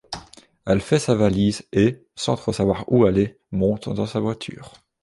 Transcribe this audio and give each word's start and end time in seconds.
Elle 0.65 0.81
fait 0.81 0.97
sa 0.97 1.13
valise 1.13 1.61
et, 1.73 2.03
sans 2.15 2.35
trop 2.35 2.51
savoir 2.51 2.85
où 2.91 3.05
aller, 3.05 3.37
monte 3.51 3.87
dans 3.89 4.07
sa 4.07 4.19
voiture. 4.19 4.73